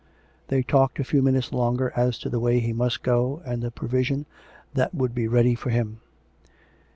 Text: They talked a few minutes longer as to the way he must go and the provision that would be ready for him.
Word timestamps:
They 0.47 0.63
talked 0.63 0.97
a 0.99 1.03
few 1.03 1.21
minutes 1.21 1.51
longer 1.53 1.93
as 1.95 2.17
to 2.21 2.29
the 2.29 2.39
way 2.39 2.59
he 2.59 2.73
must 2.73 3.03
go 3.03 3.39
and 3.45 3.61
the 3.61 3.69
provision 3.69 4.25
that 4.73 4.95
would 4.95 5.13
be 5.13 5.27
ready 5.27 5.53
for 5.53 5.69
him. 5.69 5.99